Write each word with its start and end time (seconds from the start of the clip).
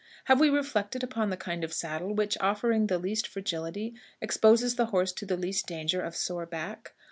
Have 0.23 0.39
we 0.39 0.49
reflected 0.49 1.03
upon 1.03 1.29
the 1.29 1.37
kind 1.37 1.63
of 1.63 1.73
saddle 1.73 2.11
which, 2.15 2.35
offering 2.41 2.87
the 2.87 2.97
least 2.97 3.27
fragility, 3.27 3.93
exposes 4.19 4.73
the 4.75 4.87
horse 4.87 5.11
to 5.13 5.27
the 5.27 5.37
least 5.37 5.67
danger 5.67 6.01
of 6.01 6.15
sore 6.15 6.47
back? 6.47 6.93